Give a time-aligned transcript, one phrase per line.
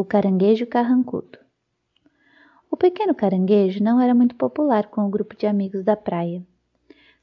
[0.00, 1.40] O caranguejo carrancudo.
[2.70, 6.40] O pequeno caranguejo não era muito popular com o grupo de amigos da praia.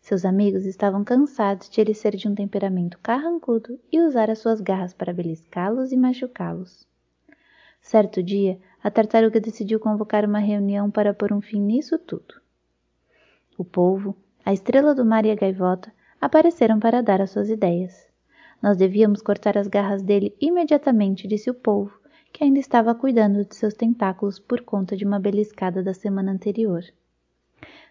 [0.01, 4.59] Seus amigos estavam cansados de ele ser de um temperamento carrancudo e usar as suas
[4.59, 6.85] garras para beliscá-los e machucá-los.
[7.79, 12.41] Certo dia, a tartaruga decidiu convocar uma reunião para pôr um fim nisso tudo.
[13.57, 18.05] O polvo, a estrela do mar e a gaivota apareceram para dar as suas ideias.
[18.61, 22.03] Nós devíamos cortar as garras dele imediatamente, disse o polvo,
[22.35, 26.83] que ainda estava cuidando de seus tentáculos por conta de uma beliscada da semana anterior.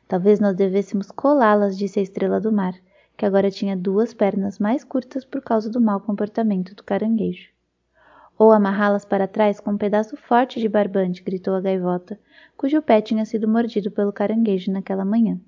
[0.06, 2.74] Talvez nós devêssemos colá-las, disse a estrela do mar,
[3.16, 7.48] que agora tinha duas pernas mais curtas por causa do mau comportamento do caranguejo.
[8.36, 12.20] Ou amarrá-las para trás com um pedaço forte de barbante, gritou a gaivota,
[12.54, 15.40] cujo pé tinha sido mordido pelo caranguejo naquela manhã.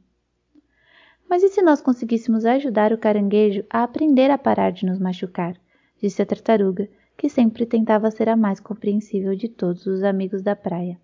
[1.29, 5.55] Mas e se nós conseguíssemos ajudar o caranguejo a aprender a parar de nos machucar?
[6.01, 10.55] disse a tartaruga, que sempre tentava ser a mais compreensível de todos os amigos da
[10.55, 11.01] praia.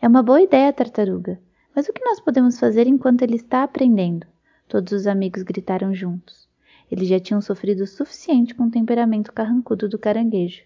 [0.00, 1.38] É uma boa ideia, tartaruga,
[1.74, 4.26] mas o que nós podemos fazer enquanto ele está aprendendo?
[4.68, 6.48] Todos os amigos gritaram juntos.
[6.90, 10.62] Eles já tinham sofrido o suficiente com o temperamento carrancudo do caranguejo.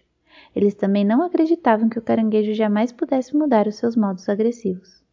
[0.55, 5.03] Eles também não acreditavam que o caranguejo jamais pudesse mudar os seus modos agressivos.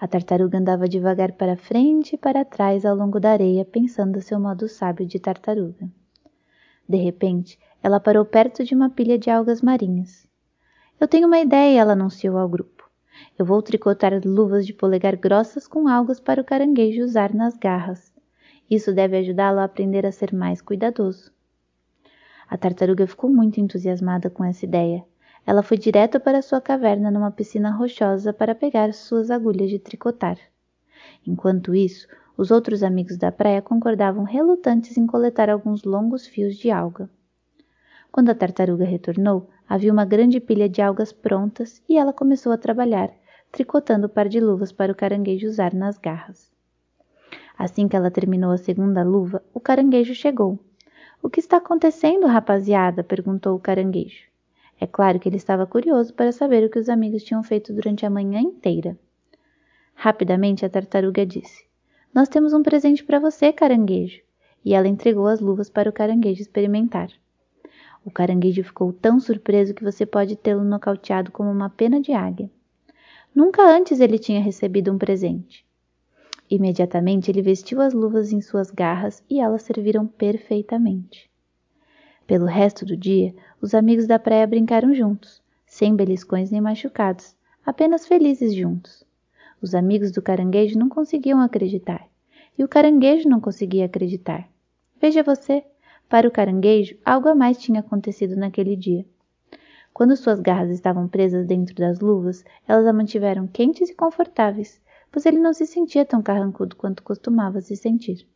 [0.00, 4.40] A tartaruga andava devagar para frente e para trás ao longo da areia, pensando seu
[4.40, 5.88] modo sábio de tartaruga.
[6.88, 10.26] De repente, ela parou perto de uma pilha de algas marinhas.
[11.00, 12.88] Eu tenho uma ideia, ela anunciou ao grupo.
[13.38, 18.12] Eu vou tricotar luvas de polegar grossas com algas para o caranguejo usar nas garras.
[18.70, 21.32] Isso deve ajudá-lo a aprender a ser mais cuidadoso.
[22.48, 25.04] A tartaruga ficou muito entusiasmada com essa ideia.
[25.46, 30.38] Ela foi direto para sua caverna numa piscina rochosa para pegar suas agulhas de tricotar.
[31.26, 32.06] Enquanto isso,
[32.36, 37.08] os outros amigos da praia concordavam relutantes em coletar alguns longos fios de alga.
[38.10, 42.58] Quando a tartaruga retornou, havia uma grande pilha de algas prontas e ela começou a
[42.58, 43.10] trabalhar,
[43.50, 46.50] tricotando o par de luvas para o caranguejo usar nas garras.
[47.58, 50.58] Assim que ela terminou a segunda luva, o caranguejo chegou.
[51.22, 53.04] O que está acontecendo, rapaziada?
[53.04, 54.26] perguntou o caranguejo.
[54.80, 58.04] É claro que ele estava curioso para saber o que os amigos tinham feito durante
[58.04, 58.98] a manhã inteira.
[59.94, 61.64] Rapidamente a tartaruga disse:
[62.14, 64.20] nós temos um presente para você, caranguejo.
[64.64, 67.08] E ela entregou as luvas para o caranguejo experimentar.
[68.04, 72.50] O caranguejo ficou tão surpreso que você pode tê-lo nocauteado como uma pena de águia.
[73.34, 75.64] Nunca antes ele tinha recebido um presente.
[76.50, 81.30] Imediatamente ele vestiu as luvas em suas garras e elas serviram perfeitamente.
[82.26, 87.34] Pelo resto do dia, os amigos da praia brincaram juntos, sem beliscões nem machucados,
[87.64, 89.02] apenas felizes juntos.
[89.62, 92.01] Os amigos do caranguejo não conseguiam acreditar.
[92.58, 94.48] E o caranguejo não conseguia acreditar.
[95.00, 95.64] Veja você,
[96.08, 99.06] para o caranguejo, algo a mais tinha acontecido naquele dia.
[99.92, 104.80] Quando suas garras estavam presas dentro das luvas, elas a mantiveram quentes e confortáveis,
[105.10, 108.26] pois ele não se sentia tão carrancudo quanto costumava se sentir.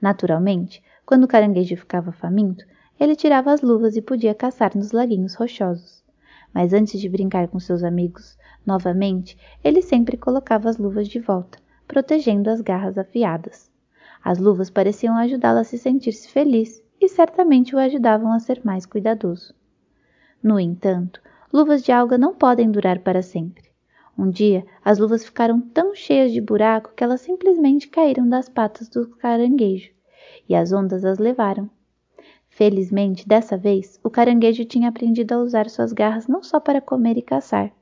[0.00, 2.64] Naturalmente, quando o caranguejo ficava faminto,
[2.98, 6.04] ele tirava as luvas e podia caçar nos laguinhos rochosos.
[6.52, 11.58] Mas antes de brincar com seus amigos novamente, ele sempre colocava as luvas de volta,
[11.98, 13.68] protegendo as garras afiadas.
[14.22, 18.86] As luvas pareciam ajudá-lo a se sentir-se feliz e certamente o ajudavam a ser mais
[18.86, 19.52] cuidadoso.
[20.40, 21.20] No entanto,
[21.52, 23.64] luvas de alga não podem durar para sempre.
[24.16, 28.88] Um dia, as luvas ficaram tão cheias de buraco que elas simplesmente caíram das patas
[28.88, 29.90] do caranguejo,
[30.48, 31.68] e as ondas as levaram.
[32.48, 37.18] Felizmente, dessa vez, o caranguejo tinha aprendido a usar suas garras não só para comer
[37.18, 37.72] e caçar.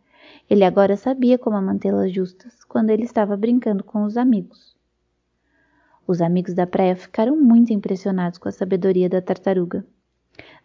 [0.48, 4.76] Ele agora sabia como mantê-las justas quando ele estava brincando com os amigos.
[6.06, 9.84] Os amigos da praia ficaram muito impressionados com a sabedoria da tartaruga.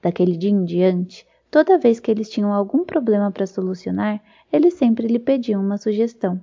[0.02, 4.22] Daquele dia em diante, toda vez que eles tinham algum problema para solucionar,
[4.52, 6.40] eles sempre lhe pediam uma sugestão.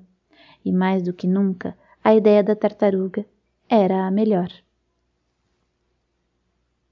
[0.64, 3.24] E mais do que nunca, a ideia da tartaruga
[3.68, 4.50] era a melhor.